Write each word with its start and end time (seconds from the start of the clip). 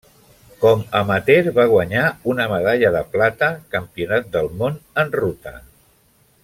Com 0.61 0.79
amateur 0.99 1.49
va 1.57 1.65
guanyar 1.73 2.07
una 2.33 2.47
medalla 2.53 2.91
de 2.97 3.05
plata 3.17 3.53
Campionat 3.77 4.35
del 4.39 4.51
món 4.63 4.81
en 5.05 5.19
ruta. 5.21 5.59